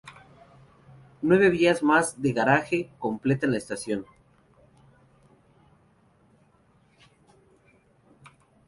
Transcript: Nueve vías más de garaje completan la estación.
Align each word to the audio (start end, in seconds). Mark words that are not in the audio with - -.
Nueve 1.21 1.51
vías 1.51 1.83
más 1.83 2.19
de 2.19 2.33
garaje 2.33 2.89
completan 2.97 3.51
la 3.51 3.59
estación. 3.59 4.03